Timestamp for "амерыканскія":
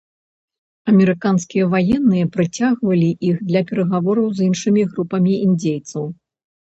0.91-1.67